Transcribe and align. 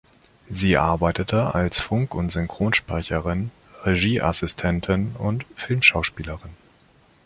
Sie 0.49 0.77
arbeitete 0.77 1.53
als 1.53 1.79
Funk- 1.79 2.15
und 2.15 2.31
Synchronsprecherin, 2.31 3.51
Regieassistentin 3.83 5.15
und 5.19 5.45
Filmschauspielerin. 5.55 6.49